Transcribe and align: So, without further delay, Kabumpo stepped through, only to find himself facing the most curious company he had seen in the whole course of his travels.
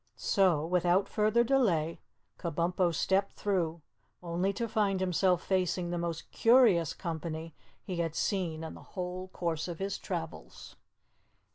So, 0.15 0.65
without 0.65 1.07
further 1.07 1.43
delay, 1.43 1.99
Kabumpo 2.39 2.91
stepped 2.91 3.33
through, 3.35 3.83
only 4.23 4.51
to 4.53 4.67
find 4.67 4.99
himself 4.99 5.43
facing 5.43 5.91
the 5.91 5.99
most 5.99 6.31
curious 6.31 6.95
company 6.95 7.53
he 7.83 7.97
had 7.97 8.15
seen 8.15 8.63
in 8.63 8.73
the 8.73 8.81
whole 8.97 9.27
course 9.27 9.67
of 9.67 9.77
his 9.77 9.99
travels. 9.99 10.75